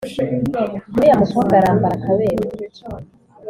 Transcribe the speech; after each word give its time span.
uriya 0.95 1.15
mukobwa 1.21 1.53
arambara 1.61 1.93
akaberwa 1.97 2.49